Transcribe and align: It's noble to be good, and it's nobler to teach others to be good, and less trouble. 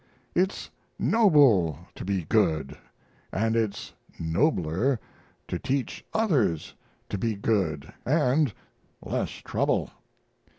It's 0.33 0.71
noble 0.97 1.77
to 1.93 2.03
be 2.03 2.23
good, 2.23 2.75
and 3.31 3.55
it's 3.55 3.93
nobler 4.19 4.99
to 5.47 5.59
teach 5.59 6.03
others 6.11 6.73
to 7.09 7.19
be 7.19 7.35
good, 7.35 7.93
and 8.03 8.51
less 9.03 9.29
trouble. 9.29 9.91